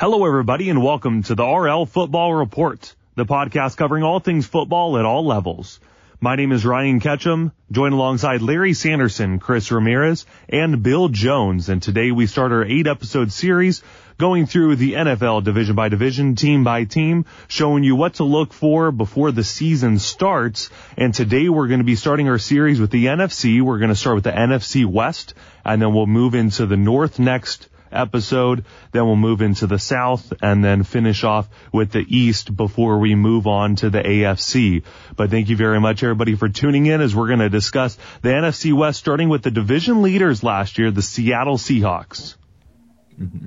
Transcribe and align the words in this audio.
Hello, 0.00 0.24
everybody, 0.24 0.70
and 0.70 0.80
welcome 0.80 1.24
to 1.24 1.34
the 1.34 1.44
RL 1.44 1.84
Football 1.84 2.32
Report, 2.32 2.94
the 3.16 3.24
podcast 3.24 3.76
covering 3.76 4.04
all 4.04 4.20
things 4.20 4.46
football 4.46 4.96
at 4.96 5.04
all 5.04 5.26
levels. 5.26 5.80
My 6.20 6.36
name 6.36 6.52
is 6.52 6.64
Ryan 6.64 7.00
Ketcham, 7.00 7.50
joined 7.72 7.94
alongside 7.94 8.40
Larry 8.40 8.74
Sanderson, 8.74 9.40
Chris 9.40 9.72
Ramirez, 9.72 10.24
and 10.48 10.84
Bill 10.84 11.08
Jones. 11.08 11.68
And 11.68 11.82
today 11.82 12.12
we 12.12 12.28
start 12.28 12.52
our 12.52 12.64
eight 12.64 12.86
episode 12.86 13.32
series 13.32 13.82
going 14.18 14.46
through 14.46 14.76
the 14.76 14.92
NFL 14.92 15.42
division 15.42 15.74
by 15.74 15.88
division, 15.88 16.36
team 16.36 16.62
by 16.62 16.84
team, 16.84 17.24
showing 17.48 17.82
you 17.82 17.96
what 17.96 18.14
to 18.14 18.24
look 18.24 18.52
for 18.52 18.92
before 18.92 19.32
the 19.32 19.42
season 19.42 19.98
starts. 19.98 20.70
And 20.96 21.12
today 21.12 21.48
we're 21.48 21.66
going 21.66 21.80
to 21.80 21.84
be 21.84 21.96
starting 21.96 22.28
our 22.28 22.38
series 22.38 22.80
with 22.80 22.92
the 22.92 23.06
NFC. 23.06 23.60
We're 23.62 23.78
going 23.78 23.88
to 23.88 23.96
start 23.96 24.14
with 24.14 24.24
the 24.24 24.30
NFC 24.30 24.86
West, 24.86 25.34
and 25.64 25.82
then 25.82 25.92
we'll 25.92 26.06
move 26.06 26.36
into 26.36 26.66
the 26.66 26.76
North 26.76 27.18
next 27.18 27.66
episode. 27.92 28.64
Then 28.92 29.04
we'll 29.06 29.16
move 29.16 29.42
into 29.42 29.66
the 29.66 29.78
South 29.78 30.32
and 30.42 30.64
then 30.64 30.82
finish 30.82 31.24
off 31.24 31.48
with 31.72 31.92
the 31.92 32.04
East 32.08 32.56
before 32.56 32.98
we 32.98 33.14
move 33.14 33.46
on 33.46 33.76
to 33.76 33.90
the 33.90 34.00
AFC. 34.02 34.82
But 35.16 35.30
thank 35.30 35.48
you 35.48 35.56
very 35.56 35.80
much 35.80 36.02
everybody 36.02 36.34
for 36.36 36.48
tuning 36.48 36.86
in 36.86 37.00
as 37.00 37.14
we're 37.14 37.26
going 37.28 37.38
to 37.40 37.48
discuss 37.48 37.96
the 38.22 38.30
NFC 38.30 38.72
West 38.72 38.98
starting 38.98 39.28
with 39.28 39.42
the 39.42 39.50
division 39.50 40.02
leaders 40.02 40.42
last 40.42 40.78
year, 40.78 40.90
the 40.90 41.02
Seattle 41.02 41.56
Seahawks. 41.58 42.36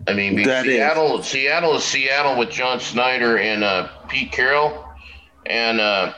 I 0.08 0.14
mean, 0.14 0.44
That 0.44 0.66
is- 0.66 0.74
Seattle, 0.74 1.24
Seattle 1.24 1.76
is 1.78 1.84
Seattle 1.84 2.38
with 2.38 2.50
John 2.50 2.80
Schneider 2.80 3.38
and 3.38 3.64
uh, 3.64 3.88
Pete 4.10 4.32
Carroll, 4.32 4.86
and 5.46 5.80
uh, 5.80 6.14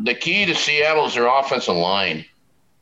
the 0.00 0.14
key 0.14 0.46
to 0.46 0.54
Seattle 0.54 1.06
is 1.06 1.14
their 1.14 1.26
offensive 1.26 1.74
line. 1.74 2.24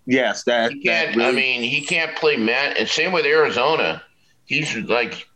Yes, 0.07 0.45
that. 0.45 0.73
He 0.73 0.81
can't. 0.83 1.17
really- 1.17 1.29
I 1.29 1.33
mean, 1.33 1.63
he 1.63 1.83
can't 1.83 2.17
play 2.17 2.37
Matt. 2.37 2.77
And 2.77 2.89
same 2.89 3.13
with 3.13 3.25
Arizona. 3.25 4.03
He's 4.51 4.75
like, 4.75 5.29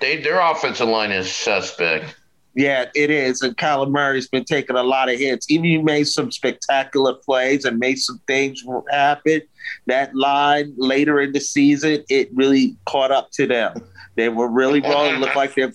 they 0.00 0.20
their 0.20 0.40
offensive 0.40 0.88
line 0.88 1.12
is 1.12 1.30
suspect. 1.30 2.16
yeah, 2.56 2.86
it 2.96 3.10
is. 3.10 3.40
And 3.40 3.56
Kyler 3.56 3.88
Murray's 3.88 4.26
been 4.26 4.44
taking 4.44 4.74
a 4.74 4.82
lot 4.82 5.08
of 5.08 5.20
hits. 5.20 5.48
Even 5.48 5.66
he 5.66 5.78
made 5.78 6.08
some 6.08 6.32
spectacular 6.32 7.14
plays 7.14 7.64
and 7.64 7.78
made 7.78 8.00
some 8.00 8.20
things 8.26 8.64
happen. 8.90 9.42
That 9.86 10.16
line 10.16 10.74
later 10.76 11.20
in 11.20 11.30
the 11.30 11.38
season, 11.38 12.02
it 12.08 12.28
really 12.34 12.74
caught 12.86 13.12
up 13.12 13.30
to 13.34 13.46
them. 13.46 13.76
They 14.16 14.30
were 14.30 14.48
really 14.48 14.80
wrong. 14.80 15.14
It 15.14 15.20
looked 15.20 15.36
like 15.36 15.54
they 15.54 15.70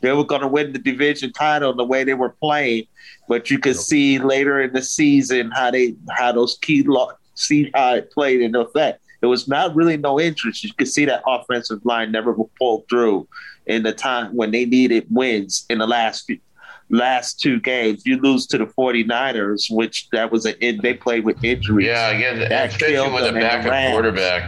they 0.00 0.12
were 0.12 0.24
going 0.24 0.40
to 0.40 0.48
win 0.48 0.72
the 0.72 0.78
division 0.78 1.34
title 1.34 1.74
the 1.74 1.84
way 1.84 2.04
they 2.04 2.14
were 2.14 2.34
playing, 2.40 2.86
but 3.28 3.50
you 3.50 3.58
could 3.58 3.76
see 3.76 4.18
later 4.18 4.62
in 4.62 4.72
the 4.72 4.80
season 4.80 5.50
how 5.50 5.72
they 5.72 5.94
how 6.10 6.32
those 6.32 6.56
key 6.62 6.84
lo- 6.84 7.12
see 7.34 7.70
how 7.74 7.90
uh, 7.90 7.96
it 7.96 8.10
played 8.10 8.40
in 8.40 8.54
effect. 8.54 8.99
It 9.22 9.26
was 9.26 9.46
not 9.48 9.74
really 9.74 9.96
no 9.96 10.18
interest. 10.20 10.64
You 10.64 10.72
could 10.72 10.88
see 10.88 11.04
that 11.04 11.22
offensive 11.26 11.84
line 11.84 12.10
never 12.12 12.34
pulled 12.58 12.88
through 12.88 13.28
in 13.66 13.82
the 13.82 13.92
time 13.92 14.34
when 14.34 14.50
they 14.50 14.64
needed 14.64 15.06
wins 15.10 15.66
in 15.68 15.78
the 15.78 15.86
last 15.86 16.24
few, 16.26 16.38
last 16.88 17.38
two 17.40 17.60
games. 17.60 18.02
You 18.06 18.18
lose 18.20 18.46
to 18.48 18.58
the 18.58 18.64
49ers, 18.66 19.66
which 19.70 20.08
that 20.12 20.32
was 20.32 20.46
an 20.46 20.54
in, 20.60 20.80
they 20.82 20.94
played 20.94 21.24
with 21.24 21.42
injuries. 21.44 21.86
Yeah, 21.86 22.08
again, 22.10 22.38
That 22.38 22.68
especially 22.70 22.94
killed 22.94 23.12
with 23.12 23.22
a 23.22 23.26
them 23.26 23.36
and 23.36 23.44
the 23.44 23.48
backup 23.48 23.70
Rams. 23.70 23.92
quarterback. 23.92 24.42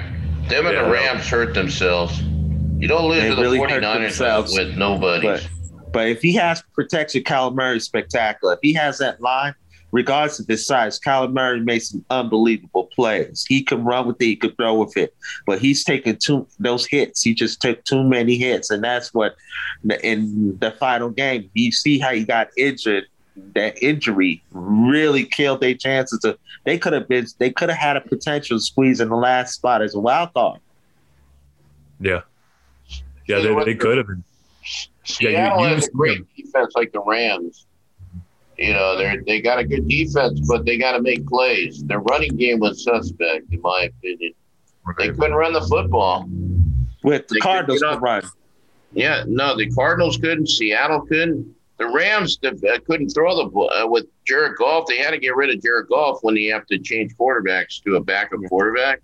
Them 0.48 0.66
and 0.66 0.74
Yeah. 0.74 0.84
the 0.84 0.90
Rams 0.90 1.28
hurt 1.28 1.54
themselves. 1.54 2.20
You 2.78 2.88
don't 2.88 3.08
lose 3.08 3.22
to 3.24 3.34
the 3.36 3.42
really 3.42 3.58
hurt 3.58 3.82
49ers 3.82 4.54
with 4.56 4.76
nobody. 4.76 5.26
But 5.26 5.46
but 5.92 6.08
if 6.08 6.22
he 6.22 6.32
has 6.32 6.64
protection, 6.74 7.22
Kyle 7.22 7.50
Murray 7.50 7.76
is 7.76 7.84
spectacular. 7.84 8.54
If 8.54 8.60
he 8.62 8.72
has 8.72 8.96
that 8.98 9.20
line, 9.20 9.54
regardless 9.92 10.40
of 10.40 10.46
his 10.48 10.66
size, 10.66 10.98
Kyler 10.98 11.32
Murray 11.32 11.60
makes 11.60 11.90
some 11.90 12.04
unbelievable 12.10 12.86
plays. 12.94 13.44
He 13.48 13.62
can 13.62 13.84
run 13.84 14.06
with 14.06 14.16
it, 14.20 14.24
he 14.24 14.36
can 14.36 14.50
throw 14.52 14.74
with 14.74 14.96
it. 14.96 15.14
But 15.46 15.60
he's 15.60 15.84
taking 15.84 16.16
too 16.16 16.46
those 16.58 16.86
hits. 16.86 17.22
He 17.22 17.34
just 17.34 17.60
took 17.60 17.84
too 17.84 18.02
many 18.02 18.36
hits, 18.36 18.70
and 18.70 18.82
that's 18.82 19.14
what 19.14 19.36
in 20.02 20.58
the 20.58 20.72
final 20.72 21.10
game. 21.10 21.48
You 21.54 21.70
see 21.70 21.98
how 21.98 22.12
he 22.12 22.24
got 22.24 22.48
injured. 22.56 23.04
That 23.54 23.82
injury 23.82 24.42
really 24.50 25.24
killed 25.24 25.60
their 25.62 25.74
chances. 25.74 26.22
Of, 26.22 26.36
they 26.64 26.76
could 26.76 26.92
have 26.92 27.08
been. 27.08 27.26
They 27.38 27.50
could 27.50 27.70
have 27.70 27.78
had 27.78 27.96
a 27.96 28.02
potential 28.02 28.58
squeeze 28.60 29.00
in 29.00 29.08
the 29.08 29.16
last 29.16 29.54
spot 29.54 29.80
as 29.80 29.94
a 29.94 30.00
wild 30.00 30.34
card. 30.34 30.60
Yeah. 31.98 32.22
Yeah, 33.26 33.38
they, 33.40 33.64
they 33.64 33.74
could 33.74 33.96
have 33.96 34.06
been. 34.06 34.24
Seattle 35.04 35.60
you- 35.60 35.68
you 35.68 35.74
has 35.74 35.84
see 35.84 35.88
a 35.88 35.94
great 35.96 36.36
defense 36.36 36.72
like 36.74 36.92
the 36.92 37.00
Rams. 37.00 37.66
You 38.62 38.72
know, 38.74 38.96
they 38.96 39.16
they 39.26 39.40
got 39.40 39.58
a 39.58 39.64
good 39.64 39.88
defense, 39.88 40.38
but 40.48 40.64
they 40.64 40.78
got 40.78 40.92
to 40.92 41.02
make 41.02 41.26
plays. 41.26 41.82
Their 41.84 41.98
running 41.98 42.36
game 42.36 42.60
was 42.60 42.84
suspect, 42.84 43.52
in 43.52 43.60
my 43.60 43.88
opinion. 43.90 44.34
They 44.98 45.08
couldn't 45.08 45.34
run 45.34 45.52
the 45.52 45.62
football. 45.62 46.28
With 47.02 47.26
the 47.26 47.34
They 47.34 47.40
Cardinals 47.40 47.80
get 47.80 47.86
to 47.88 47.92
up. 47.96 48.00
run. 48.02 48.22
Yeah, 48.92 49.24
no, 49.26 49.56
the 49.56 49.68
Cardinals 49.70 50.16
couldn't. 50.16 50.48
Seattle 50.48 51.00
couldn't. 51.06 51.52
The 51.78 51.88
Rams 51.88 52.38
uh, 52.44 52.50
couldn't 52.86 53.08
throw 53.08 53.34
the 53.36 53.46
ball 53.50 53.72
uh, 53.72 53.88
with 53.88 54.06
Jared 54.28 54.56
Goff. 54.58 54.86
They 54.86 54.98
had 54.98 55.10
to 55.10 55.18
get 55.18 55.34
rid 55.34 55.50
of 55.50 55.60
Jared 55.60 55.88
Goff 55.88 56.18
when 56.22 56.36
they 56.36 56.44
have 56.44 56.64
to 56.66 56.78
change 56.78 57.16
quarterbacks 57.16 57.82
to 57.82 57.96
a 57.96 58.00
backup 58.00 58.38
quarterback, 58.48 59.00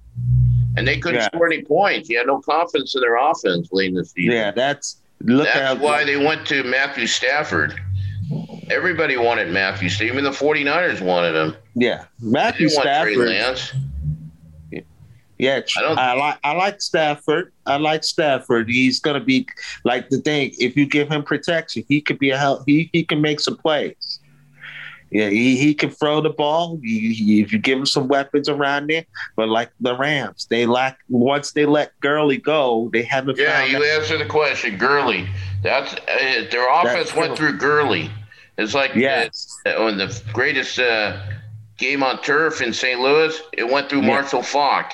and 0.76 0.86
they 0.86 0.98
couldn't 0.98 1.18
Yeah. 1.20 1.26
score 1.34 1.46
any 1.48 1.62
points. 1.64 2.08
You 2.08 2.18
had 2.18 2.28
no 2.28 2.38
confidence 2.40 2.94
in 2.94 3.00
their 3.00 3.16
offense 3.16 3.70
late 3.72 3.88
in 3.88 3.94
the 3.94 4.04
season. 4.04 4.32
Yeah, 4.36 4.52
that's 4.52 4.98
look 5.22 5.46
That's 5.46 5.58
how 5.58 5.84
why 5.84 6.04
they 6.04 6.16
went 6.24 6.46
to 6.48 6.62
Matthew 6.62 7.08
Stafford. 7.08 7.74
Everybody 8.70 9.16
wanted 9.16 9.50
Matthew. 9.50 9.88
Stafford. 9.88 10.12
Even 10.12 10.24
the 10.24 10.30
49ers 10.30 11.00
wanted 11.00 11.34
him. 11.34 11.56
Yeah, 11.74 12.04
Matthew 12.20 12.68
Stafford. 12.68 13.58
Yeah, 15.38 15.60
I 15.76 15.82
I 15.82 16.14
like 16.14 16.38
I 16.42 16.52
like 16.52 16.80
Stafford. 16.80 17.52
I 17.64 17.76
like 17.76 18.02
Stafford. 18.02 18.68
He's 18.68 18.98
gonna 18.98 19.20
be 19.20 19.46
like 19.84 20.08
the 20.08 20.18
thing. 20.18 20.52
If 20.58 20.76
you 20.76 20.84
give 20.84 21.08
him 21.08 21.22
protection, 21.22 21.84
he 21.86 22.00
could 22.00 22.18
be 22.18 22.30
a 22.30 22.38
help. 22.38 22.64
He 22.66 22.90
he 22.92 23.04
can 23.04 23.20
make 23.20 23.38
some 23.38 23.56
plays. 23.56 24.18
Yeah, 25.10 25.30
he, 25.30 25.56
he 25.56 25.74
can 25.74 25.90
throw 25.90 26.20
the 26.20 26.30
ball. 26.30 26.78
He, 26.82 27.12
he- 27.14 27.40
if 27.40 27.52
you 27.52 27.58
give 27.58 27.78
him 27.78 27.86
some 27.86 28.08
weapons 28.08 28.48
around 28.48 28.88
there, 28.90 29.04
but 29.36 29.48
like 29.48 29.70
the 29.80 29.96
Rams, 29.96 30.46
they 30.50 30.66
lack 30.66 30.98
once 31.08 31.52
they 31.52 31.64
let 31.66 31.98
Gurley 32.00 32.36
go, 32.38 32.90
they 32.92 33.02
haven't 33.02 33.38
Yeah, 33.38 33.64
you 33.64 33.78
that- 33.80 34.00
answered 34.00 34.18
the 34.20 34.26
question. 34.26 34.76
Gurley. 34.76 35.28
That's 35.62 35.94
uh, 35.94 36.46
their 36.50 36.68
offense 36.72 37.14
went 37.14 37.36
through 37.36 37.58
Gurley. 37.58 38.10
It's 38.58 38.74
like 38.74 38.94
Yes. 38.94 39.56
uh, 39.66 39.82
on 39.82 39.98
the 39.98 40.22
greatest 40.32 40.78
uh, 40.78 41.20
game 41.78 42.02
on 42.02 42.20
turf 42.22 42.60
in 42.60 42.72
St. 42.72 43.00
Louis. 43.00 43.40
It 43.52 43.70
went 43.70 43.88
through 43.88 44.00
Yeah. 44.02 44.08
Marshall 44.08 44.42
Faulk. 44.42 44.86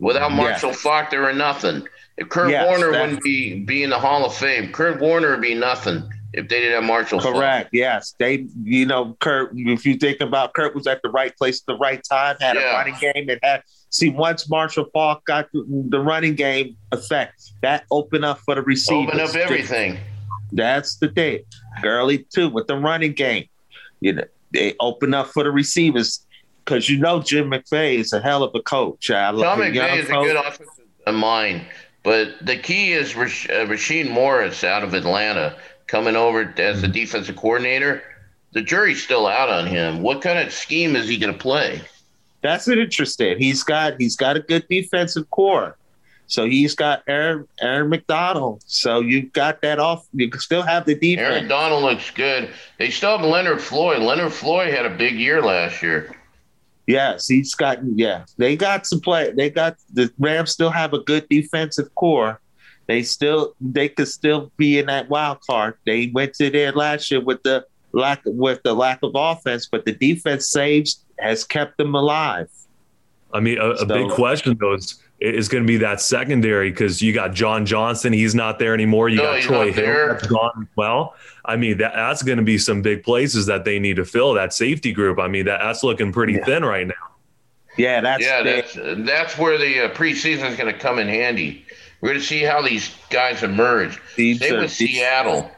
Without. 0.00 0.32
Marshall 0.32 0.72
Faulk, 0.72 1.10
there 1.10 1.22
were 1.22 1.32
nothing. 1.32 1.86
If 2.16 2.28
Kurt 2.28 2.50
Yes, 2.50 2.66
Warner 2.66 2.90
wouldn't 2.92 3.22
be 3.22 3.60
be 3.60 3.82
in 3.82 3.90
the 3.90 3.98
Hall 3.98 4.24
of 4.24 4.34
Fame, 4.34 4.70
Kurt 4.72 5.00
Warner 5.00 5.30
would 5.32 5.40
be 5.40 5.54
nothing 5.54 6.08
if 6.36 6.48
they 6.48 6.60
didn't 6.60 6.74
have 6.74 6.84
Marshall. 6.84 7.20
Correct. 7.20 7.70
Yes, 7.72 8.14
they. 8.18 8.46
You 8.62 8.86
know, 8.86 9.16
Kurt. 9.20 9.52
If 9.54 9.84
you 9.86 9.96
think 9.96 10.20
about 10.20 10.54
Kurt 10.54 10.74
was 10.74 10.86
at 10.86 11.00
the 11.02 11.10
right 11.10 11.36
place 11.36 11.60
at 11.60 11.66
the 11.66 11.78
right 11.78 12.02
time, 12.08 12.36
had 12.40 12.56
Yeah. 12.56 12.72
a 12.72 12.74
running 12.74 12.96
game, 13.00 13.28
and 13.28 13.38
had 13.42 13.62
see 13.90 14.10
once 14.10 14.48
Marshall 14.48 14.86
Faulk 14.92 15.24
got 15.26 15.50
the, 15.52 15.64
the 15.88 16.00
running 16.00 16.34
game 16.34 16.76
effect, 16.92 17.42
that 17.62 17.84
opened 17.90 18.24
up 18.24 18.38
for 18.40 18.54
the 18.54 18.62
receivers. 18.62 19.14
Open 19.14 19.20
up 19.20 19.34
everything. 19.34 19.98
That's 20.52 20.96
the 20.96 21.08
thing. 21.08 21.40
Gurley 21.82 22.26
too 22.32 22.48
with 22.48 22.66
the 22.66 22.76
running 22.76 23.12
game. 23.12 23.46
You 24.00 24.14
know, 24.14 24.24
they 24.52 24.74
open 24.80 25.14
up 25.14 25.28
for 25.28 25.42
the 25.44 25.50
receivers 25.50 26.24
because 26.64 26.88
you 26.88 26.98
know 26.98 27.20
Jim 27.20 27.50
McVay 27.50 27.96
is 27.98 28.12
a 28.12 28.20
hell 28.20 28.42
of 28.42 28.54
a 28.54 28.60
coach. 28.62 29.10
I 29.10 29.26
Tom 29.30 29.36
love 29.36 29.58
McVay 29.58 29.98
is 29.98 30.08
a 30.08 30.12
good 30.12 30.36
offensive 30.36 30.68
mind, 31.12 31.66
but 32.02 32.34
the 32.40 32.56
key 32.56 32.92
is 32.92 33.14
Rash- 33.16 33.48
uh, 33.50 33.66
Rasheed 33.66 34.10
Morris 34.10 34.62
out 34.64 34.82
of 34.84 34.94
Atlanta 34.94 35.56
coming 35.86 36.16
over 36.16 36.52
as 36.58 36.80
the 36.80 36.86
mm-hmm. 36.86 36.92
defensive 36.92 37.36
coordinator. 37.36 38.02
The 38.52 38.62
jury's 38.62 39.02
still 39.02 39.26
out 39.26 39.48
on 39.48 39.66
him. 39.66 40.00
What 40.00 40.22
kind 40.22 40.38
of 40.38 40.52
scheme 40.52 40.94
is 40.94 41.08
he 41.08 41.16
going 41.16 41.32
to 41.32 41.38
play? 41.38 41.82
That's 42.42 42.66
what 42.66 42.78
interesting. 42.78 43.38
He's 43.38 43.62
got 43.62 43.94
he's 43.98 44.16
got 44.16 44.36
a 44.36 44.40
good 44.40 44.66
defensive 44.68 45.28
core. 45.30 45.76
So 46.26 46.46
he's 46.46 46.74
got 46.74 47.02
Aaron 47.08 47.48
Aaron 47.60 47.88
McDonald. 47.88 48.62
So 48.66 49.00
you've 49.00 49.32
got 49.32 49.60
that 49.62 49.78
off. 49.78 50.06
You 50.12 50.30
can 50.30 50.40
still 50.40 50.62
have 50.62 50.84
the 50.84 50.94
defense. 50.94 51.26
Aaron 51.26 51.48
Donald 51.48 51.82
looks 51.82 52.10
good. 52.10 52.50
They 52.78 52.90
still 52.90 53.16
have 53.16 53.26
Leonard 53.26 53.60
Floyd. 53.60 54.02
Leonard 54.02 54.32
Floyd 54.32 54.72
had 54.72 54.86
a 54.86 54.90
big 54.90 55.14
year 55.14 55.42
last 55.42 55.82
year. 55.82 56.14
Yes, 56.86 57.26
he's 57.28 57.54
got 57.54 57.78
yeah. 57.94 58.24
They 58.36 58.56
got 58.56 58.86
some 58.86 59.00
play. 59.00 59.32
They 59.32 59.50
got 59.50 59.76
the 59.92 60.12
Rams 60.18 60.50
still 60.50 60.70
have 60.70 60.92
a 60.92 60.98
good 61.00 61.28
defensive 61.28 61.94
core. 61.94 62.40
They 62.86 63.02
still 63.02 63.54
they 63.60 63.88
could 63.88 64.08
still 64.08 64.50
be 64.56 64.78
in 64.78 64.86
that 64.86 65.08
wild 65.08 65.38
card. 65.48 65.74
They 65.86 66.10
went 66.12 66.34
to 66.34 66.50
there 66.50 66.72
last 66.72 67.10
year 67.10 67.20
with 67.20 67.42
the 67.42 67.66
lack 67.92 68.20
with 68.26 68.62
the 68.62 68.74
lack 68.74 68.98
of 69.02 69.12
offense, 69.14 69.68
but 69.70 69.84
the 69.84 69.92
defense 69.92 70.48
saves 70.50 71.02
has 71.18 71.44
kept 71.44 71.78
them 71.78 71.94
alive. 71.94 72.48
I 73.32 73.40
mean, 73.40 73.58
a, 73.58 73.70
a 73.72 73.78
So- 73.78 73.86
big 73.86 74.10
question 74.10 74.56
though 74.60 74.74
is 74.74 75.00
is 75.20 75.48
going 75.48 75.62
to 75.64 75.66
be 75.68 75.78
that 75.78 76.00
secondary 76.02 76.70
because 76.70 77.00
you 77.00 77.12
got 77.14 77.32
John 77.32 77.64
Johnson, 77.64 78.12
he's 78.12 78.34
not 78.34 78.58
there 78.58 78.74
anymore. 78.74 79.08
You 79.08 79.18
No, 79.18 79.22
got 79.22 79.40
Troy 79.40 79.66
not 79.66 79.74
Hill, 79.74 79.84
there. 79.86 80.08
that's 80.14 80.26
gone 80.26 80.68
well. 80.76 81.14
I 81.46 81.56
mean, 81.56 81.78
that 81.78 81.94
that's 81.94 82.22
going 82.22 82.36
to 82.36 82.44
be 82.44 82.58
some 82.58 82.82
big 82.82 83.02
places 83.04 83.46
that 83.46 83.64
they 83.64 83.78
need 83.78 83.96
to 83.96 84.04
fill 84.04 84.34
that 84.34 84.52
safety 84.52 84.92
group. 84.92 85.18
I 85.18 85.28
mean, 85.28 85.46
that 85.46 85.60
that's 85.62 85.82
looking 85.82 86.12
pretty 86.12 86.34
Yeah. 86.34 86.44
thin 86.44 86.64
right 86.64 86.86
now. 86.86 86.92
Yeah, 87.78 88.00
that's 88.02 88.22
yeah, 88.22 88.42
the- 88.42 88.50
that's 88.84 89.06
that's 89.06 89.38
where 89.38 89.56
the 89.56 89.86
uh, 89.86 89.88
preseason 89.94 90.50
is 90.50 90.56
going 90.56 90.72
to 90.72 90.78
come 90.78 90.98
in 90.98 91.08
handy. 91.08 91.64
We're 92.04 92.10
going 92.10 92.20
to 92.20 92.26
see 92.26 92.42
how 92.42 92.60
these 92.60 92.94
guys 93.08 93.42
emerge. 93.42 93.98
these 94.14 94.38
Same 94.38 94.60
with 94.60 94.76
these- 94.76 94.90
Seattle. 94.90 95.50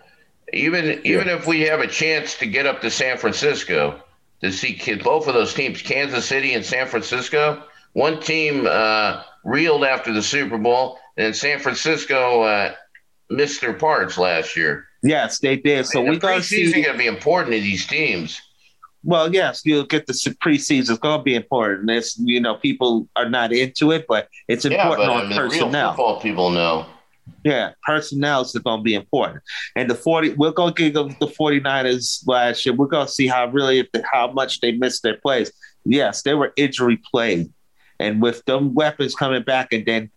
even 0.53 1.01
even 1.05 1.29
if 1.29 1.45
we 1.45 1.63
have 1.63 1.81
a 1.81 1.89
chance 1.89 2.37
to 2.37 2.47
get 2.47 2.67
up 2.67 2.81
to 2.83 2.91
San 2.91 3.19
Francisco 3.19 4.01
to 4.43 4.53
see 4.53 4.81
both 5.03 5.27
of 5.27 5.35
those 5.35 5.53
teams, 5.53 5.83
Kansas 5.83 6.25
City 6.25 6.55
and 6.55 6.65
San 6.65 6.87
Francisco. 6.87 7.65
One 7.95 8.21
team 8.21 8.65
uh, 8.65 9.25
reeled 9.43 9.83
after 9.83 10.13
the 10.13 10.23
Super 10.23 10.57
Bowl, 10.57 11.01
and 11.17 11.35
San 11.35 11.59
Francisco 11.59 12.43
uh, 12.43 12.75
missed 13.29 13.61
their 13.61 13.73
parts 13.73 14.17
last 14.17 14.57
year. 14.57 14.87
Yes, 15.03 15.41
they 15.41 15.57
did. 15.57 15.87
So 15.87 16.01
we 16.01 16.17
got 16.17 16.37
to 16.37 16.43
see. 16.45 16.71
going 16.71 16.85
to 16.85 16.97
be 16.97 17.09
important 17.09 17.55
to 17.57 17.61
these 17.61 17.89
teams. 17.89 18.41
Well, 19.07 19.33
yes, 19.33 19.63
you'll 19.65 19.85
get 19.85 20.09
the 20.09 20.13
preseason. 20.13 20.91
It's 20.91 20.99
going 20.99 21.21
to 21.21 21.23
be 21.23 21.37
important. 21.37 21.89
It's 21.89 22.19
you 22.19 22.41
know 22.41 22.57
people 22.57 23.09
are 23.15 23.29
not 23.29 23.53
into 23.53 23.93
it, 23.93 24.05
but 24.09 24.29
it's 24.49 24.65
important 24.65 25.01
yeah, 25.01 25.07
but, 25.07 25.11
on 25.11 25.27
I 25.27 25.29
mean, 25.29 25.39
personnel. 25.39 25.91
Football 25.93 26.21
people 26.21 26.51
know. 26.51 26.87
Yeah, 27.45 27.71
personnel 27.85 28.43
is 28.43 28.53
going 28.53 28.81
to 28.81 28.83
be 28.83 28.95
important. 28.95 29.45
And 29.77 29.89
the 29.89 29.95
40, 29.95 30.35
we're 30.35 30.51
going 30.51 30.75
to 30.75 30.83
give 30.83 30.95
them 30.95 31.17
the 31.21 31.29
49ers 31.29 32.27
last 32.27 32.67
year. 32.67 32.75
We're 32.75 32.87
going 32.87 33.07
to 33.07 33.13
see 33.13 33.29
how 33.29 33.47
really, 33.47 33.89
how 34.13 34.33
much 34.33 34.61
they 34.61 34.73
missed 34.73 35.05
their 35.05 35.17
plays. 35.19 35.53
Yes, 35.85 36.23
they 36.23 36.35
were 36.35 36.53
injury 36.57 37.01
plagued. 37.09 37.53
And 38.01 38.21
with 38.21 38.45
them 38.45 38.75
weapons 38.75 39.15
coming 39.15 39.45
back 39.45 39.73
and 39.73 39.87
then 39.87 40.11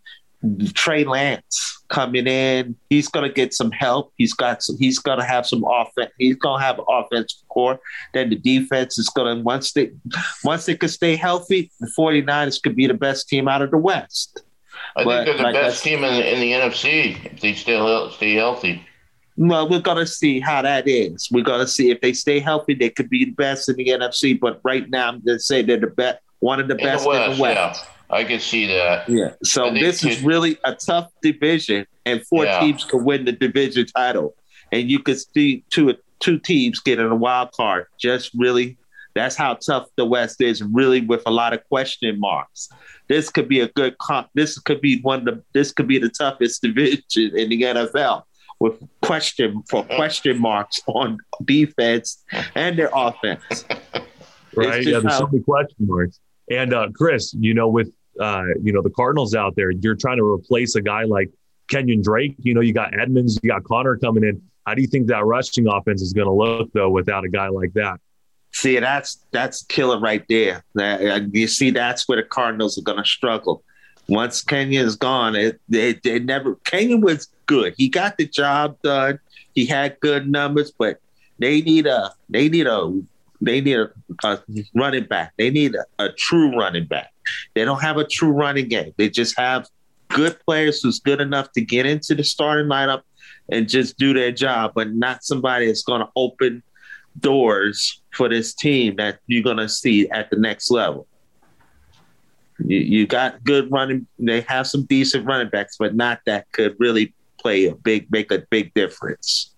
Trey 0.73 1.03
Lance 1.03 1.83
coming 1.89 2.27
in, 2.27 2.75
he's 2.89 3.09
going 3.09 3.27
to 3.27 3.33
get 3.33 3.53
some 3.53 3.71
help. 3.71 4.13
He's 4.15 4.33
got 4.33 4.63
some, 4.63 4.77
he's 4.77 4.99
going 4.99 5.19
to 5.19 5.25
have 5.25 5.45
some 5.45 5.63
offense. 5.63 6.11
He's 6.17 6.35
going 6.35 6.59
to 6.59 6.65
have 6.65 6.79
an 6.79 6.85
offensive 6.87 7.47
core. 7.49 7.79
Then 8.13 8.29
the 8.29 8.35
defense 8.35 8.97
is 8.97 9.09
going 9.09 9.37
to, 9.37 9.43
once 9.43 9.73
they, 9.73 9.91
once 10.43 10.65
they 10.65 10.77
could 10.77 10.91
stay 10.91 11.15
healthy, 11.15 11.71
the 11.79 11.91
49ers 11.97 12.61
could 12.61 12.75
be 12.75 12.87
the 12.87 12.93
best 12.93 13.27
team 13.27 13.47
out 13.47 13.61
of 13.61 13.71
the 13.71 13.77
West. 13.77 14.43
I 14.95 15.03
but, 15.03 15.25
think 15.25 15.25
they're 15.25 15.37
the 15.37 15.43
like 15.43 15.53
best 15.53 15.83
team 15.83 16.03
in, 16.03 16.23
in 16.23 16.39
the 16.39 16.51
NFC 16.53 17.33
if 17.33 17.41
they 17.41 17.53
still 17.53 18.09
stay 18.11 18.35
healthy. 18.35 18.85
Well, 19.37 19.69
we're 19.69 19.79
gonna 19.79 20.05
see 20.05 20.41
how 20.41 20.61
that 20.61 20.85
is. 20.85 21.29
We're 21.31 21.45
gonna 21.45 21.67
see 21.67 21.91
if 21.91 22.01
they 22.01 22.11
stay 22.11 22.39
healthy, 22.39 22.73
they 22.73 22.89
could 22.89 23.09
be 23.09 23.25
the 23.25 23.31
best 23.31 23.69
in 23.69 23.77
the 23.77 23.87
NFC. 23.87 24.37
But 24.37 24.59
right 24.63 24.89
now, 24.89 25.07
I'm 25.07 25.21
gonna 25.21 25.39
say 25.39 25.61
they're 25.61 25.77
the 25.77 25.87
best, 25.87 26.19
one 26.39 26.59
of 26.59 26.67
the 26.67 26.75
in 26.75 26.85
best 26.85 27.03
the 27.03 27.09
West, 27.09 27.31
in 27.31 27.37
the 27.37 27.41
West. 27.41 27.85
Yeah, 27.85 27.91
I 28.09 28.23
can 28.23 28.39
see 28.39 28.67
that. 28.67 29.07
Yeah. 29.07 29.33
So 29.43 29.71
this 29.71 30.03
is 30.03 30.21
really 30.21 30.57
a 30.63 30.75
tough 30.75 31.11
division, 31.21 31.85
and 32.05 32.25
four 32.25 32.45
yeah. 32.45 32.59
teams 32.59 32.83
could 32.83 33.03
win 33.03 33.25
the 33.25 33.31
division 33.31 33.85
title, 33.85 34.35
and 34.71 34.89
you 34.89 34.99
could 34.99 35.19
see 35.19 35.63
two 35.69 35.95
two 36.19 36.39
teams 36.39 36.79
getting 36.79 37.05
a 37.05 37.15
wild 37.15 37.51
card. 37.51 37.85
Just 37.99 38.31
really, 38.35 38.77
that's 39.13 39.35
how 39.35 39.55
tough 39.55 39.87
the 39.95 40.05
West 40.05 40.41
is. 40.41 40.63
Really, 40.63 41.01
with 41.01 41.23
a 41.25 41.31
lot 41.31 41.53
of 41.53 41.63
question 41.65 42.19
marks 42.19 42.69
this 43.09 43.29
could 43.29 43.49
be 43.49 43.59
a 43.59 43.67
good 43.69 43.97
comp. 43.97 44.29
This 44.35 44.57
could 44.57 44.79
be 44.79 45.01
one 45.01 45.19
of 45.19 45.25
the 45.25 45.43
this 45.53 45.73
could 45.73 45.87
be 45.87 45.97
the 45.97 46.09
toughest 46.09 46.61
division 46.61 47.37
in 47.37 47.49
the 47.49 47.61
NFL 47.63 48.23
with 48.59 48.81
question 49.01 49.63
for 49.67 49.83
question 49.83 50.39
marks 50.39 50.79
on 50.87 51.17
defense 51.43 52.23
and 52.55 52.79
their 52.79 52.91
offense. 52.95 53.65
Right? 54.55 54.85
Yeah, 54.85 54.99
there's 54.99 55.03
how, 55.03 55.19
so 55.19 55.27
many 55.27 55.43
question 55.43 55.75
marks. 55.79 56.19
And 56.49 56.73
uh, 56.73 56.89
Chris, 56.95 57.33
you 57.33 57.53
know, 57.53 57.67
with 57.67 57.91
uh, 58.19 58.43
you 58.61 58.73
know 58.73 58.81
the 58.81 58.89
Cardinals 58.89 59.35
out 59.35 59.55
there, 59.55 59.71
you're 59.71 59.95
trying 59.95 60.17
to 60.17 60.23
replace 60.23 60.75
a 60.75 60.81
guy 60.81 61.03
like 61.03 61.29
Kenyan 61.71 62.03
Drake. 62.03 62.35
You 62.39 62.53
know, 62.53 62.61
you 62.61 62.73
got 62.73 62.97
Edmonds, 62.99 63.39
you 63.41 63.49
got 63.49 63.63
Conner 63.63 63.97
coming 63.97 64.23
in. 64.23 64.41
How 64.65 64.75
do 64.75 64.81
you 64.81 64.87
think 64.87 65.07
that 65.07 65.25
rushing 65.25 65.67
offense 65.67 66.01
is 66.01 66.13
going 66.13 66.27
to 66.27 66.33
look 66.33 66.71
though 66.73 66.89
without 66.89 67.23
a 67.23 67.29
guy 67.29 67.47
like 67.47 67.73
that? 67.73 67.99
See, 68.51 68.79
that's 68.79 69.23
that's 69.31 69.63
killer 69.63 69.99
right 69.99 70.23
there. 70.27 70.63
That, 70.75 71.01
uh, 71.01 71.27
you 71.31 71.47
see, 71.47 71.69
that's 71.69 72.07
where 72.07 72.17
the 72.17 72.23
Cardinals 72.23 72.77
are 72.77 72.81
going 72.81 72.97
to 72.97 73.07
struggle. 73.07 73.63
Once 74.07 74.43
Kenyan 74.43 74.83
is 74.83 74.95
gone, 74.95 75.35
it, 75.35 75.59
it 75.69 76.25
never. 76.25 76.55
Kenyan 76.55 77.01
was 77.01 77.29
good. 77.45 77.75
He 77.77 77.89
got 77.89 78.17
the 78.17 78.27
job 78.27 78.77
done. 78.81 79.19
He 79.53 79.67
had 79.67 79.99
good 79.99 80.27
numbers, 80.27 80.71
but 80.71 80.99
they 81.37 81.61
need 81.61 81.85
a 81.85 82.13
they 82.29 82.49
need 82.49 82.67
a 82.67 83.01
they 83.41 83.61
need 83.61 83.77
a, 83.77 83.89
a 84.23 84.39
running 84.75 85.05
back. 85.05 85.33
They 85.37 85.49
need 85.49 85.75
a, 85.75 86.05
a, 86.05 86.11
true 86.11 86.55
running 86.57 86.85
back. 86.85 87.11
They 87.55 87.65
don't 87.65 87.81
have 87.81 87.97
a 87.97 88.05
true 88.05 88.31
running 88.31 88.67
game. 88.67 88.93
They 88.97 89.09
just 89.09 89.37
have 89.37 89.67
good 90.09 90.37
players 90.45 90.81
who's 90.81 90.99
good 90.99 91.21
enough 91.21 91.51
to 91.53 91.61
get 91.61 91.85
into 91.85 92.15
the 92.15 92.23
starting 92.23 92.67
lineup 92.67 93.03
and 93.51 93.69
just 93.69 93.97
do 93.97 94.13
their 94.13 94.31
job, 94.31 94.73
but 94.75 94.93
not 94.93 95.23
somebody 95.23 95.67
that's 95.67 95.83
going 95.83 96.01
to 96.01 96.09
open 96.15 96.63
doors 97.19 98.01
for 98.11 98.29
this 98.29 98.53
team 98.53 98.95
that 98.97 99.19
you're 99.27 99.43
going 99.43 99.57
to 99.57 99.69
see 99.69 100.09
at 100.09 100.29
the 100.29 100.35
next 100.37 100.69
level. 100.69 101.07
You, 102.59 102.77
you 102.77 103.07
got 103.07 103.43
good 103.43 103.71
running. 103.71 104.07
They 104.17 104.41
have 104.41 104.67
some 104.67 104.83
decent 104.83 105.25
running 105.25 105.49
backs, 105.49 105.77
but 105.77 105.95
not 105.95 106.19
that 106.25 106.51
could 106.51 106.75
really 106.79 107.13
play 107.39 107.65
a 107.65 107.75
big, 107.75 108.11
make 108.11 108.31
a 108.31 108.39
big 108.49 108.73
difference. 108.73 109.53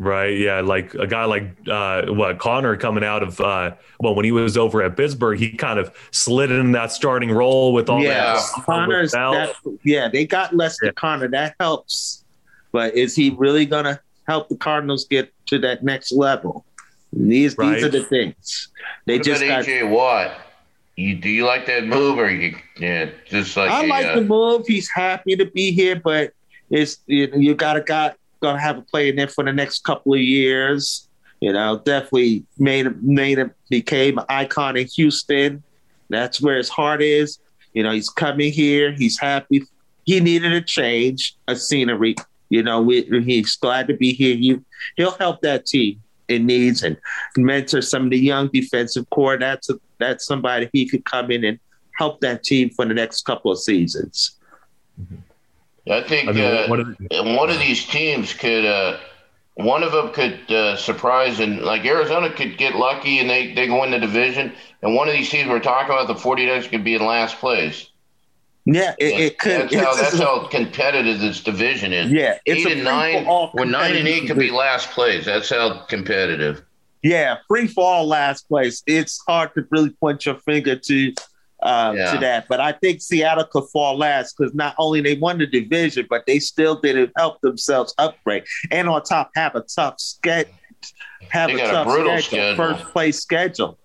Right. 0.00 0.38
Yeah. 0.38 0.62
Like 0.62 0.94
a 0.94 1.06
guy 1.06 1.26
like 1.26 1.44
uh, 1.68 2.06
what 2.06 2.38
Conner 2.38 2.74
coming 2.74 3.04
out 3.04 3.22
of 3.22 3.38
uh, 3.38 3.74
well, 4.00 4.14
when 4.14 4.24
he 4.24 4.32
was 4.32 4.56
over 4.56 4.82
at 4.82 4.96
Pittsburgh, 4.96 5.38
he 5.38 5.52
kind 5.52 5.78
of 5.78 5.94
slid 6.10 6.50
in 6.50 6.72
that 6.72 6.90
starting 6.90 7.30
role 7.30 7.74
with 7.74 7.90
all 7.90 8.02
yeah, 8.02 8.32
that. 8.32 8.64
Conner's 8.64 9.12
that, 9.12 9.54
yeah, 9.84 10.08
they 10.08 10.24
got 10.24 10.56
Lester 10.56 10.86
yeah. 10.86 10.92
Conner. 10.92 11.28
That 11.28 11.54
helps. 11.60 12.24
But 12.72 12.94
is 12.94 13.14
he 13.14 13.28
really 13.30 13.66
gonna 13.66 14.00
help 14.26 14.48
the 14.48 14.56
Cardinals 14.56 15.04
get 15.04 15.30
to 15.48 15.58
that 15.58 15.82
next 15.82 16.12
level. 16.12 16.64
These 17.12 17.58
right. 17.58 17.74
these 17.74 17.84
are 17.84 17.90
the 17.90 18.04
things 18.04 18.68
they 19.04 19.18
what 19.18 19.26
just 19.26 19.42
got. 19.42 19.64
JJ 19.66 19.90
Watt, 19.90 20.32
you 20.96 21.14
do 21.16 21.28
you 21.28 21.44
like 21.44 21.66
that 21.66 21.84
move 21.84 22.18
or 22.18 22.30
you 22.30 22.56
yeah 22.78 23.10
just 23.26 23.54
like 23.54 23.70
I 23.70 23.84
a, 23.84 23.86
like 23.86 24.06
uh, 24.06 24.14
the 24.14 24.22
move. 24.22 24.66
He's 24.66 24.88
happy 24.88 25.36
to 25.36 25.44
be 25.44 25.72
here, 25.72 25.96
but 25.96 26.32
it's 26.70 27.00
you, 27.06 27.28
you 27.34 27.54
gotta 27.54 27.82
got 28.40 28.52
gonna 28.52 28.62
have 28.62 28.78
a 28.78 28.82
play 28.82 29.08
in 29.08 29.16
there 29.16 29.28
for 29.28 29.44
the 29.44 29.52
next 29.52 29.84
couple 29.84 30.14
of 30.14 30.20
years. 30.20 31.08
You 31.40 31.52
know, 31.52 31.80
definitely 31.84 32.44
made 32.58 33.02
made 33.02 33.38
him 33.38 33.52
became 33.68 34.18
an 34.18 34.26
icon 34.28 34.76
in 34.76 34.86
Houston. 34.86 35.62
That's 36.08 36.40
where 36.40 36.56
his 36.56 36.68
heart 36.68 37.02
is. 37.02 37.38
You 37.72 37.82
know, 37.82 37.92
he's 37.92 38.10
coming 38.10 38.52
here. 38.52 38.92
He's 38.92 39.18
happy. 39.18 39.62
He 40.04 40.20
needed 40.20 40.52
a 40.52 40.60
change, 40.60 41.36
a 41.46 41.54
scenery. 41.54 42.16
You 42.48 42.64
know, 42.64 42.82
we, 42.82 43.02
he's 43.24 43.54
glad 43.56 43.86
to 43.88 43.96
be 43.96 44.12
here. 44.12 44.34
You, 44.34 44.64
he'll 44.96 45.12
help 45.12 45.40
that 45.42 45.66
team 45.66 46.02
in 46.28 46.46
needs 46.46 46.82
and 46.82 46.96
mentor 47.36 47.80
some 47.80 48.04
of 48.04 48.10
the 48.10 48.18
young 48.18 48.48
defensive 48.48 49.08
core. 49.10 49.38
That's 49.38 49.70
a, 49.70 49.78
that's 49.98 50.26
somebody 50.26 50.68
he 50.72 50.88
could 50.88 51.04
come 51.04 51.30
in 51.30 51.44
and 51.44 51.60
help 51.96 52.20
that 52.20 52.42
team 52.42 52.70
for 52.70 52.84
the 52.84 52.94
next 52.94 53.22
couple 53.22 53.52
of 53.52 53.60
seasons. 53.60 54.36
Mm-hmm. 55.00 55.16
I 55.90 56.02
think 56.02 56.28
I 56.28 56.32
mean, 56.32 56.44
uh, 56.44 56.66
one, 56.68 56.80
of 56.80 56.98
the, 56.98 57.22
one, 57.36 57.50
of 57.50 57.58
these 57.58 57.86
teams 57.86 58.32
could, 58.32 58.64
uh, 58.64 58.98
one 59.54 59.82
of 59.82 59.92
them 59.92 60.12
could 60.12 60.50
uh, 60.50 60.76
surprise, 60.76 61.40
and 61.40 61.62
like 61.62 61.84
Arizona 61.84 62.30
could 62.32 62.56
get 62.56 62.76
lucky 62.76 63.18
and 63.18 63.28
they, 63.28 63.52
they 63.54 63.66
go 63.66 63.82
in 63.84 63.90
the 63.90 63.98
division, 63.98 64.52
and 64.82 64.94
one 64.94 65.08
of 65.08 65.14
these 65.14 65.28
teams 65.28 65.48
we're 65.48 65.60
talking 65.60 65.92
about, 65.92 66.06
the 66.06 66.14
49ers, 66.14 66.68
could 66.70 66.84
be 66.84 66.94
in 66.94 67.04
last 67.04 67.36
place. 67.38 67.90
Yeah, 68.66 68.94
it, 68.98 69.20
it 69.20 69.38
could. 69.38 69.70
That's 69.70 69.74
how, 69.74 69.94
that's 69.94 70.18
how 70.18 70.46
competitive 70.46 71.20
this 71.20 71.42
division 71.42 71.92
is. 71.92 72.12
Yeah, 72.12 72.38
eight 72.46 72.66
and 72.66 72.84
nine. 72.84 73.24
Well, 73.24 73.50
nine 73.66 73.96
and 73.96 74.06
eight 74.06 74.26
could 74.26 74.38
be 74.38 74.50
last 74.50 74.90
place. 74.90 75.24
That's 75.24 75.48
how 75.48 75.86
competitive. 75.86 76.62
Yeah, 77.02 77.38
free 77.48 77.66
fall 77.66 78.06
last 78.06 78.48
place. 78.48 78.82
It's 78.86 79.18
hard 79.26 79.54
to 79.54 79.66
really 79.70 79.90
point 79.90 80.26
your 80.26 80.36
finger 80.36 80.76
to 80.76 81.14
uh, 81.62 81.94
yeah. 81.96 82.12
to 82.12 82.18
that, 82.18 82.46
but 82.48 82.60
I 82.60 82.72
think 82.72 83.02
Seattle 83.02 83.44
could 83.44 83.64
fall 83.72 83.96
last 83.96 84.36
because 84.36 84.54
not 84.54 84.74
only 84.78 85.00
they 85.00 85.14
won 85.14 85.38
the 85.38 85.46
division, 85.46 86.06
but 86.08 86.24
they 86.26 86.38
still 86.38 86.80
didn't 86.80 87.12
help 87.16 87.40
themselves 87.40 87.94
upgrade, 87.98 88.44
and 88.70 88.88
on 88.88 89.02
top 89.02 89.30
have 89.34 89.54
a 89.54 89.62
tough 89.62 90.00
schedule. 90.00 90.52
Have 91.28 91.50
they 91.50 91.60
a 91.60 91.70
tough 91.70 91.86
a 91.86 91.90
schedule, 91.90 92.22
schedule, 92.22 92.56
first 92.56 92.84
place 92.92 93.20
schedule. 93.20 93.78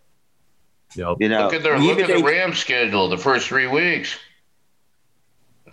Yep. 0.96 1.18
You 1.20 1.30
know, 1.30 1.44
look 1.44 1.54
at 1.54 1.64
their 1.64 1.78
look 1.78 2.00
at 2.00 2.08
the 2.08 2.24
Rams 2.24 2.58
schedule. 2.58 3.10
The 3.10 3.18
first 3.18 3.48
three 3.48 3.68
weeks. 3.68 4.18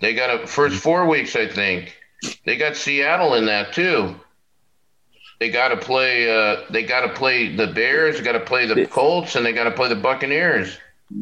They 0.00 0.14
got 0.14 0.42
a 0.42 0.47
first 0.47 0.82
four 0.82 1.06
weeks, 1.06 1.37
I 1.37 1.47
think. 1.47 1.97
They 2.44 2.56
got 2.56 2.76
Seattle 2.76 3.35
in 3.35 3.47
that 3.47 3.73
too. 3.73 4.16
They 5.38 5.50
got 5.50 5.68
to 5.68 5.76
play. 5.76 6.30
Uh, 6.30 6.62
they 6.71 6.82
got 6.82 7.06
to 7.06 7.12
play 7.14 7.54
the 7.54 7.68
Bears. 7.68 8.21
Got 8.21 8.32
to 8.32 8.40
play 8.40 8.66
the 8.66 8.87
Colts, 8.87 9.37
and 9.37 9.47
they 9.47 9.52
got 9.52 9.64
to 9.64 9.71
play 9.71 9.88
the 9.88 9.97
Buccaneers. 9.97 10.78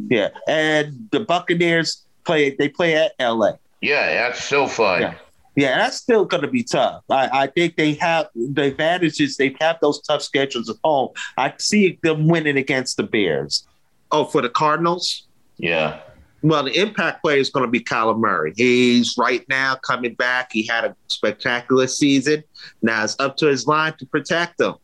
Yeah, 0.09 0.29
and 0.49 1.09
the 1.13 1.21
Buccaneers 1.21 2.05
play. 2.25 2.55
They 2.55 2.69
play 2.69 2.95
at 2.97 3.13
L.A. 3.19 3.59
Yeah, 3.81 4.15
that's 4.15 4.45
so 4.45 4.67
fun. 4.67 5.03
Yeah. 5.03 5.15
Yeah, 5.57 5.77
that's 5.79 5.97
still 5.97 6.25
going 6.25 6.43
to 6.43 6.49
be 6.49 6.63
tough. 6.63 7.03
I, 7.11 7.29
I, 7.33 7.47
think 7.49 7.77
they 7.77 7.95
have 7.95 8.29
the 8.35 8.63
advantages. 8.63 9.37
They 9.37 9.55
have 9.61 9.79
those 9.83 10.01
tough 10.01 10.23
schedules 10.23 10.71
at 10.71 10.77
home. 10.85 11.11
I 11.37 11.53
see 11.59 11.99
them 12.03 12.29
winning 12.29 12.57
against 12.57 12.97
the 12.97 13.03
Bears. 13.03 13.67
Oh, 14.13 14.25
for 14.25 14.43
the 14.43 14.49
Cardinals? 14.49 15.27
Yeah. 15.59 16.01
Well, 16.43 16.65
the 16.65 16.81
impact 16.81 17.23
player 17.23 17.39
is 17.39 17.51
going 17.51 17.67
to 17.67 17.71
be 17.71 17.81
Kyler 17.81 18.19
Murray. 18.19 18.55
He's 18.57 19.17
right 19.19 19.47
now 19.49 19.75
coming 19.75 20.15
back. 20.15 20.51
He 20.53 20.67
had 20.67 20.85
a 20.85 20.97
spectacular 21.09 21.87
season. 21.87 22.43
Now 22.81 23.05
it's 23.05 23.17
up 23.19 23.37
to 23.39 23.47
his 23.47 23.67
line 23.67 23.95
to 23.99 24.07
protect 24.07 24.61
him. 24.61 24.75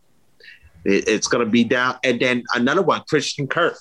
It, 0.85 1.09
it's 1.09 1.29
going 1.29 1.45
to 1.45 1.51
be 1.51 1.65
down. 1.65 1.97
And 2.05 2.21
then 2.21 2.45
another 2.55 2.83
one, 2.83 3.03
Christian 3.09 3.47
Kirk. 3.47 3.79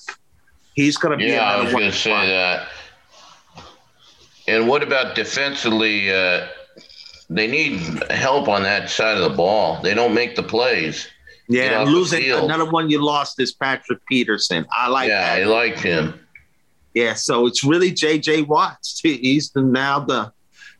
He's 0.75 0.97
going 0.97 1.17
to 1.17 1.25
be 1.25 1.31
yeah, 1.31 1.43
I 1.43 1.63
was 1.63 1.71
going 1.71 1.89
to 1.89 1.97
say 1.97 2.11
that. 2.11 2.67
And 4.47 4.67
what 4.67 4.83
about 4.83 5.15
defensively? 5.15 6.13
Uh, 6.13 6.47
they 7.29 7.47
need 7.47 7.79
help 8.11 8.47
on 8.47 8.63
that 8.63 8.89
side 8.89 9.17
of 9.17 9.29
the 9.29 9.35
ball. 9.35 9.81
They 9.81 9.93
don't 9.93 10.13
make 10.13 10.35
the 10.35 10.43
plays. 10.43 11.07
Yeah, 11.47 11.83
losing 11.83 12.29
another 12.31 12.65
one 12.69 12.89
you 12.89 13.03
lost 13.03 13.39
is 13.39 13.53
Patrick 13.53 13.99
Peterson. 14.07 14.65
I 14.71 14.89
like 14.89 15.09
yeah, 15.09 15.35
that. 15.35 15.43
I 15.43 15.45
liked 15.45 15.79
him. 15.79 16.19
Yeah, 16.93 17.13
so 17.13 17.45
it's 17.45 17.63
really 17.63 17.91
JJ 17.91 18.47
Watts. 18.47 18.99
He's 19.01 19.51
the, 19.51 19.61
now 19.61 19.99
the 19.99 20.31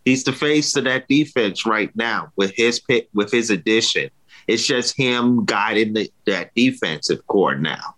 he's 0.05 0.23
the 0.23 0.33
face 0.33 0.75
of 0.75 0.85
that 0.85 1.07
defense 1.07 1.65
right 1.65 1.95
now 1.95 2.31
with 2.35 2.51
his 2.55 2.79
pick 2.79 3.09
with 3.13 3.31
his 3.31 3.49
addition. 3.49 4.09
It's 4.47 4.65
just 4.65 4.95
him 4.95 5.45
guiding 5.45 5.93
the, 5.93 6.11
that 6.25 6.53
defensive 6.55 7.25
core 7.27 7.55
now. 7.55 7.95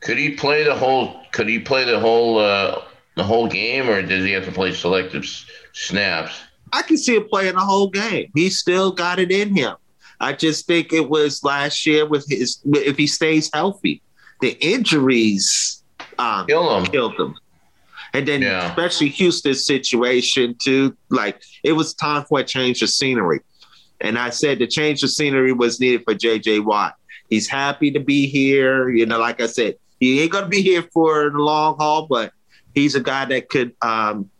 Could 0.00 0.18
he 0.18 0.30
play 0.30 0.64
the 0.64 0.74
whole? 0.74 1.20
Could 1.32 1.48
he 1.48 1.58
play 1.58 1.84
the 1.84 2.00
whole 2.00 2.38
uh, 2.38 2.82
the 3.16 3.24
whole 3.24 3.46
game, 3.48 3.88
or 3.88 4.00
does 4.02 4.24
he 4.24 4.32
have 4.32 4.44
to 4.46 4.52
play 4.52 4.72
selective 4.72 5.24
s- 5.24 5.44
snaps? 5.72 6.32
I 6.72 6.82
can 6.82 6.96
see 6.96 7.16
him 7.16 7.26
playing 7.28 7.54
the 7.54 7.60
whole 7.60 7.88
game. 7.90 8.30
He 8.34 8.48
still 8.50 8.92
got 8.92 9.18
it 9.18 9.30
in 9.30 9.54
him. 9.54 9.74
I 10.20 10.32
just 10.34 10.66
think 10.66 10.92
it 10.92 11.08
was 11.08 11.42
last 11.44 11.86
year 11.86 12.06
with 12.06 12.26
his 12.28 12.60
if 12.64 12.96
he 12.96 13.06
stays 13.06 13.50
healthy, 13.52 14.02
the 14.40 14.56
injuries 14.64 15.82
um, 16.18 16.46
Kill 16.46 16.76
him. 16.78 16.86
killed 16.86 17.14
him. 17.18 17.34
And 18.12 18.26
then 18.26 18.42
Yeah. 18.42 18.68
especially 18.68 19.08
Houston's 19.10 19.64
situation 19.64 20.56
too, 20.62 20.96
like 21.10 21.40
it 21.62 21.72
was 21.72 21.94
time 21.94 22.24
for 22.28 22.40
a 22.40 22.44
change 22.44 22.82
of 22.82 22.90
scenery. 22.90 23.40
And 24.00 24.18
I 24.18 24.30
said 24.30 24.58
the 24.58 24.66
change 24.66 25.02
of 25.02 25.10
scenery 25.10 25.52
was 25.52 25.78
needed 25.80 26.02
for 26.04 26.14
JJ 26.14 26.64
Watt. 26.64 26.94
He's 27.28 27.46
happy 27.48 27.90
to 27.92 28.00
be 28.00 28.26
here. 28.26 28.88
You 28.88 29.06
know, 29.06 29.18
like 29.18 29.40
I 29.40 29.46
said, 29.46 29.76
he 30.00 30.20
ain't 30.22 30.32
gonna 30.32 30.48
be 30.48 30.62
here 30.62 30.82
for 30.92 31.30
the 31.30 31.38
long 31.38 31.76
haul, 31.76 32.06
but 32.06 32.32
he's 32.74 32.94
a 32.94 33.00
guy 33.00 33.26
that 33.26 33.48
could 33.48 33.74
um, 33.82 34.30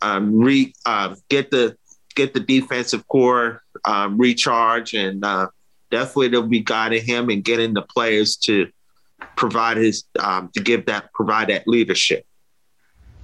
um, 0.00 0.38
re 0.38 0.72
uh, 0.86 1.14
get 1.28 1.50
the 1.50 1.76
get 2.14 2.32
the 2.32 2.40
defensive 2.40 3.06
core 3.08 3.62
um, 3.84 4.16
recharge, 4.16 4.94
and 4.94 5.24
uh, 5.24 5.48
definitely 5.90 6.28
they'll 6.28 6.46
be 6.46 6.60
guiding 6.60 7.04
him 7.04 7.28
and 7.28 7.44
getting 7.44 7.74
the 7.74 7.82
players 7.82 8.36
to 8.36 8.70
provide 9.36 9.76
his 9.76 10.04
um, 10.18 10.50
to 10.54 10.62
give 10.62 10.86
that 10.86 11.12
provide 11.12 11.48
that 11.48 11.66
leadership. 11.66 12.24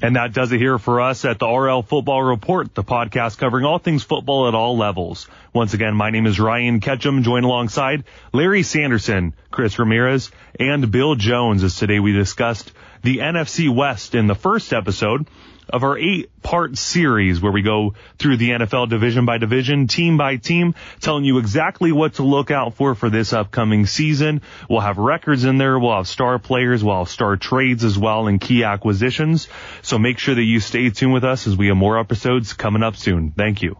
And 0.03 0.17
that 0.17 0.33
does 0.33 0.51
it 0.51 0.59
here 0.59 0.79
for 0.79 1.03
us 1.03 1.27
at 1.27 1.39
the 1.39 1.47
RL 1.47 1.83
Football 1.83 2.23
Report, 2.23 2.75
the 2.75 2.83
podcast 2.83 3.37
covering 3.37 3.67
all 3.67 3.79
things 3.79 4.03
football 4.03 4.49
at 4.49 4.55
all 4.55 4.79
levels. 4.79 5.29
Once 5.53 5.75
again, 5.75 5.95
my 5.95 6.09
name 6.09 6.27
is 6.27 6.41
Ryan 6.41 6.81
Ketcham, 6.81 7.23
joined 7.23 7.45
alongside 7.45 8.05
Larry 8.33 8.63
Sanderson, 8.63 9.35
Chris 9.51 9.79
Ramirez, 9.79 10.31
and 10.59 10.91
Bill 10.91 11.17
Jones 11.17 11.63
as 11.63 11.77
today 11.77 12.01
we 12.01 12.13
discussed 12.13 12.73
the 13.03 13.19
NFC 13.19 13.75
West 13.75 14.15
in 14.15 14.27
the 14.27 14.35
first 14.35 14.73
episode 14.73 15.27
of 15.73 15.85
our 15.85 15.97
eight 15.99 16.31
part 16.43 16.77
series 16.77 17.41
where 17.41 17.53
we 17.53 17.63
go 17.63 17.95
through 18.19 18.37
the 18.37 18.51
NFL 18.51 18.89
division 18.89 19.25
by 19.25 19.39
division, 19.39 19.87
team 19.87 20.17
by 20.17 20.37
team, 20.37 20.75
telling 21.01 21.25
you 21.25 21.39
exactly 21.39 21.93
what 21.93 22.15
to 22.15 22.23
look 22.23 22.51
out 22.51 22.75
for 22.75 22.95
for 22.95 23.09
this 23.09 23.33
upcoming 23.33 23.87
season. 23.87 24.43
We'll 24.69 24.81
have 24.81 24.99
records 24.99 25.45
in 25.45 25.59
there. 25.59 25.79
We'll 25.79 25.97
have 25.97 26.09
star 26.09 26.39
players. 26.39 26.83
We'll 26.83 26.99
have 26.99 27.09
star 27.09 27.37
trades 27.37 27.85
as 27.85 27.99
well 27.99 28.27
and 28.27 28.41
key 28.41 28.65
acquisitions. 28.65 29.49
So 29.83 29.99
make 29.99 30.19
sure 30.19 30.35
that 30.35 30.43
you 30.43 30.61
stay 30.61 30.91
tuned 30.91 31.13
with 31.13 31.25
us 31.25 31.47
as 31.47 31.57
we 31.57 31.69
have 31.69 31.77
more 31.77 31.99
episodes 31.99 32.53
coming 32.53 32.83
up 32.83 32.97
soon. 32.97 33.33
Thank 33.33 33.63
you. 33.63 33.77